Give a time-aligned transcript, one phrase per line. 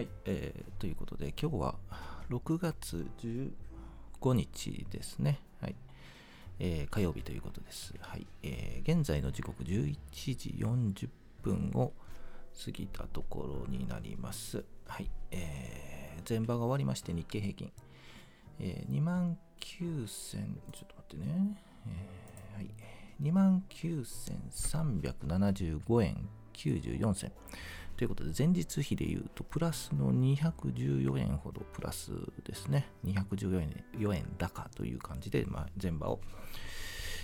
[0.00, 1.74] はい、えーということで今日は
[2.30, 3.50] 6月15
[4.32, 5.40] 日ですね。
[5.60, 5.74] はい。
[6.58, 7.92] えー火曜日ということです。
[8.00, 8.26] はい。
[8.42, 11.10] えー現在の時刻11時40
[11.42, 11.92] 分を
[12.64, 14.64] 過ぎたところになります。
[14.86, 15.10] はい。
[15.32, 17.70] えー前場が終わりまして日経平均。
[18.58, 21.62] えー、2万9000、ちょっと待ってね。
[21.88, 22.70] えーはい。
[23.22, 27.32] 2万9375円94銭。
[28.00, 32.12] ということで、前日比で言うと、プラスの214円ほどプラス
[32.46, 32.88] ですね。
[33.04, 36.18] 214円 ,4 円高という感じで、まあ、前場を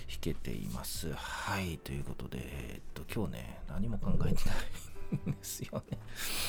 [0.07, 1.11] 引けています。
[1.15, 4.55] はい、ということで、えっと、今日ね、何も考えてな
[5.25, 5.99] いんですよね。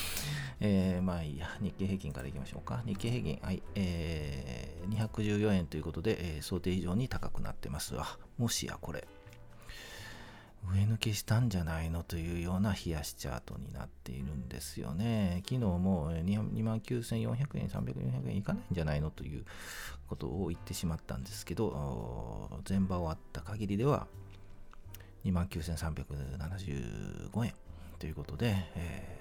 [0.60, 2.82] えー、まあいいや、日経平均からいきましょうか。
[2.84, 8.18] 日経平均、はい、えー、214円ということで、えー想定以上に高くなってますわ。
[8.36, 9.08] もしやこれ、
[10.66, 15.42] 上抜けしたんじゃないのというような冷やしチャートになっているんですよね。
[15.44, 19.44] 昨日も2万9400円、300円、400円いかないんじゃないのという
[20.08, 24.06] ことを言ってしまったんですけど、おー前場終わった限りでは
[25.24, 27.54] 2万9375円
[27.98, 29.18] ということで、えー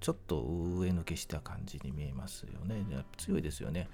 [0.00, 2.86] ちょっと上抜けした感じに見えますよね。
[3.18, 3.90] 強いですよね。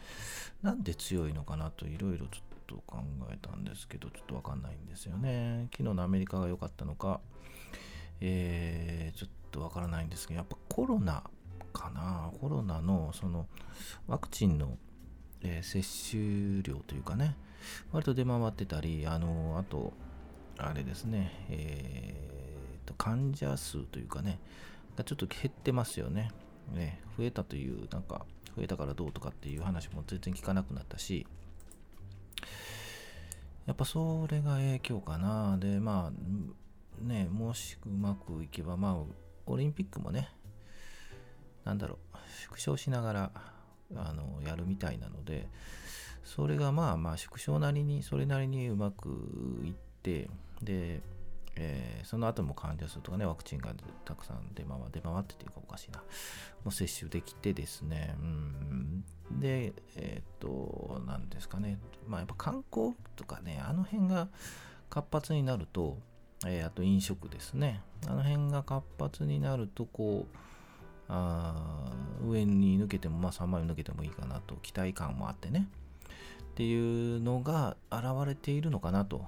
[0.63, 2.99] なんで強いのかなといろいろちょっと考
[3.33, 5.69] えたんですけど、ちょっとわかんないんですよね。
[5.73, 7.21] 昨日のアメリカが良かったのか、
[8.21, 11.23] えーちょっとわからないんですけど、やっぱコロナ
[11.73, 12.31] かな。
[12.41, 13.47] コロナのその
[14.07, 14.77] ワクチンの、
[15.43, 17.37] えー接種量というかね、
[17.93, 19.93] 割と出回ってたり、あの、あと、
[20.59, 24.39] あれですね、えーと、患者数というかね、
[24.97, 26.31] がちょっと減ってますよね。
[26.75, 31.27] ね増えたという、なんか、増えたからどうとかっていう話も全然聞かなくなったし、
[33.77, 35.59] っぱそれが影響かな。
[35.59, 38.97] で、まあ、ね、もしうまくいけば、まあ、
[39.45, 40.31] オリンピックもね、
[41.63, 43.31] なんだろう、縮小しながら、
[43.95, 45.47] あの、やるみたいなので、
[46.25, 49.11] それがまあまあ、縮小なりに、それなりにうまく
[49.63, 50.31] いって、
[50.63, 51.03] で、
[51.57, 53.75] えーその後も患者数とかね、ワクチンが
[54.05, 56.05] たくさん出回出回ってというかおかしいな、も
[56.67, 58.96] う接種できてですね、うん、
[59.47, 64.29] で、えーっと、なんですかね、まあやっぱ観光とかね、あの辺が
[64.91, 65.99] 活発になると、
[66.45, 70.37] えーあと飲食ですね、あの辺が活発になると、こう、
[71.09, 71.93] あ
[72.27, 75.69] 上に抜けても、まあ3枚抜けてもいいかなと、期待感もあってね、
[76.43, 79.27] っていうのが現れているのかなと。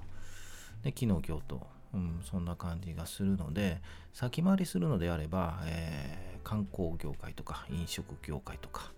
[0.82, 3.80] で、昨日、今日と、うん、そんな感じがするので、
[4.12, 8.90] 先回りするのであれば、えー観光業界とか飲食業界とか、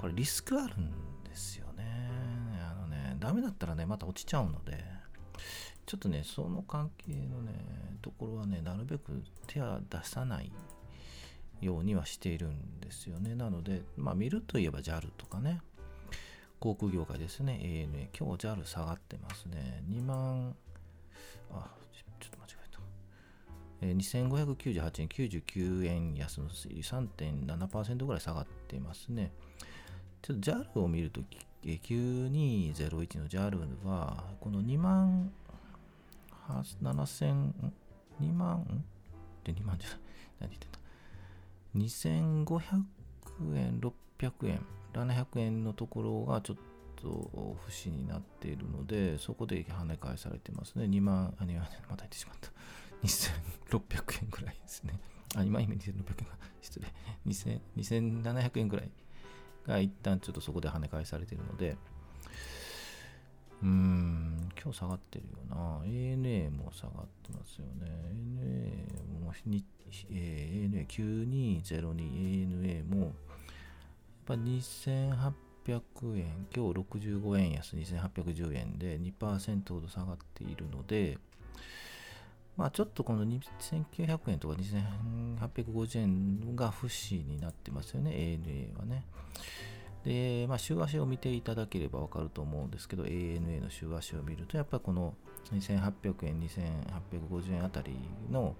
[0.00, 0.90] これリスクあるん
[1.24, 1.84] ですよね。
[2.60, 4.84] あのね、ダメだったらね、また落ちちゃうので、
[5.86, 7.52] ちょっとね、その関係のね、
[8.02, 10.52] ところはね、なるべく手は出さない
[11.60, 13.34] ようにはしているんですよね。
[13.34, 15.60] なので、まあ見るといえば JAL とかね、
[16.60, 19.82] 航空業界ですね、ANA、今日 JAL 下がってますね。
[19.88, 20.54] 2万、
[21.52, 22.80] あ、ちょっと間違えた。
[23.82, 29.32] えー2598円、99円安の3.7%ぐらい下がってますね。
[30.24, 35.30] ちょっと JAL を見ると、き9201の JAL は、この2万
[36.82, 37.52] 7000、
[38.22, 38.64] 2万、んっ
[39.44, 39.98] て2万じゃない、
[40.40, 40.78] 何言ってんだ。
[41.76, 42.84] 2500
[43.54, 44.64] 円、600円、
[44.94, 46.56] 700円のところがちょっ
[46.96, 50.86] と節になっているので、そこで跳ね返されてますね。
[50.86, 52.50] 2万、あ、2万、また言ってしまった。
[53.02, 54.98] 2600円ぐらいですね。
[55.34, 55.90] あ、今、今2600
[56.22, 56.86] 円が、失礼。
[57.26, 58.90] 2700円ぐらい
[59.66, 61.76] が一旦ちょっとそこで跳ね返されているので、
[63.62, 65.80] うーん、今日下がってるよな。
[65.84, 67.90] ANA も下がってますよね。
[68.12, 69.32] ANA も、
[70.10, 73.10] えー ANA9202、ANA も、やっ
[74.26, 75.32] ぱ2800
[76.18, 81.18] 円、今日65円安2810円で2%ほど下がっているので、
[82.56, 89.04] まあちょっとこの2900円とか2850円が節になってますよね、ANA はね。
[90.04, 95.14] で、まあ、週足を見ていただければわかると思うんですけど、ANA の週足を見ると、やっぱりこの
[95.52, 97.96] 2800円、2850円あたり
[98.30, 98.54] の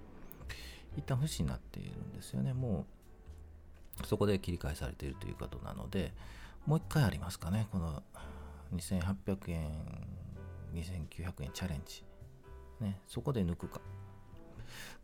[0.97, 2.53] 一旦節になっているんですよね。
[2.53, 2.85] も
[4.01, 6.13] うそこで切り替えされているということなので、
[6.65, 8.01] もう一回ありますかね、この
[8.73, 9.71] 2800円、
[10.73, 12.03] 2900円チャレンジ。
[12.79, 13.79] ね、そこで抜くか。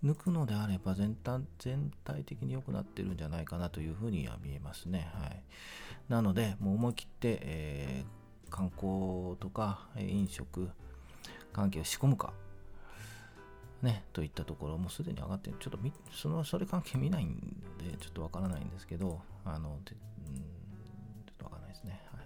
[0.04, 5.12] 抜くのであれば全体全体的に良くなってるんじゃないかなというふうには見えますね。
[5.14, 5.44] はい、
[6.10, 8.22] なので、もう思い切って、えー
[8.52, 10.70] 観光とか飲食
[11.54, 12.34] 関係を仕込むか、
[13.82, 15.80] ね、といったところ、もうすでに上がってる、ちょっと
[16.12, 17.40] そのそれ関係見ないん
[17.80, 19.96] で、ちょっとわからないんですけど、あの、で
[20.28, 22.02] うん、ちょっとわからないですね。
[22.12, 22.20] は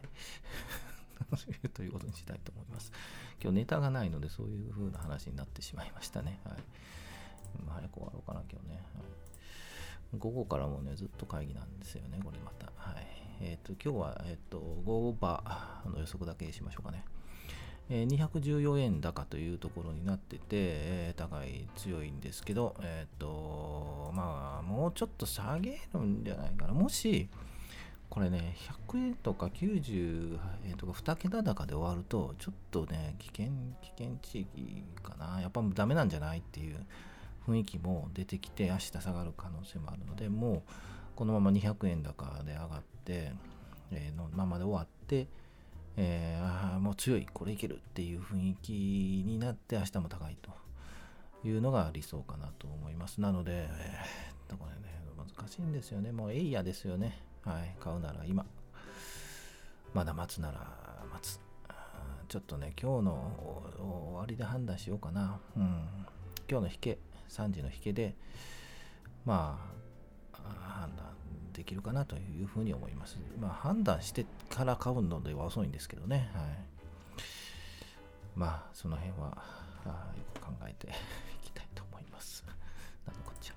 [1.66, 1.70] い。
[1.70, 2.92] ということにしたいと思います。
[3.42, 6.40] 今日ネタがないので、そういう風な話になってしまいましたね。
[6.44, 6.56] はい。
[7.68, 8.84] 早く終わろうかな、今日ね。
[8.96, 9.06] はい
[10.18, 12.68] 午後からもね、ずっと会議なんですよね、これまた。
[12.78, 13.08] はい。
[13.42, 15.44] えっ、ー、と、今日は、えっ、ー、と、午後場
[15.86, 17.04] の予測だけしましょうかね。
[17.90, 26.74] えー、214円高というところになってて、えー、高い強いんですけど、えっ、ー、と、まあ、もうちょっと下げるんじゃないかな。
[26.74, 27.28] もし、
[28.10, 28.56] これね、
[28.90, 33.48] 100円とか90円とか2桁高で終わると、ちょっとね、危険、
[33.82, 35.42] 危険地域かな。
[35.42, 36.86] やっぱダメなんじゃないっていう
[37.48, 40.62] 雰囲気も出てきて、明日下がる可能性もあるので、もう、
[41.16, 43.32] このまま200円高で上がって、
[43.92, 45.28] えー、のままで終わって、
[45.98, 48.72] えー、もう強い、これいけるっていう雰囲気
[49.26, 50.52] になって明日も高いと
[51.48, 53.22] いうのが理想かなと思います。
[53.22, 56.12] なので、えー、これね、難しいんですよね。
[56.12, 57.18] もうエイヤですよね。
[57.44, 58.46] はい、買うなら今。
[59.94, 60.68] まだ待つなら
[61.14, 61.40] 待つ。
[62.28, 65.40] ちょっとね、今日の終わりで判断しようかな。
[65.56, 65.64] うん。
[66.50, 66.98] 今日の引け、
[67.30, 68.16] 3時の引けで、
[69.26, 69.60] ま
[70.34, 70.40] あ、
[70.80, 71.06] 判断
[71.54, 73.18] できるかなというふうに思います。
[73.40, 76.30] まあ、判断してから買うのでは遅いんですけどね。
[76.34, 76.46] はい、
[78.36, 79.38] まあ、その辺は
[79.86, 80.92] あよく考えて い
[81.44, 82.46] きたいと思います。
[83.06, 83.54] なんこっちゃ。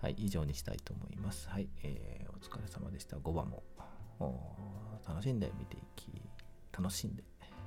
[0.00, 1.48] はい、以上にしたいと思います。
[1.48, 3.16] はい、えー、お疲れ様でした。
[3.16, 3.62] 5番も
[5.06, 6.22] 楽しんで見ていき、
[6.72, 7.24] 楽しんで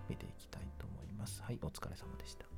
[0.09, 1.41] 見ていきたいと思います。
[1.43, 2.52] はい、お疲れ様でした。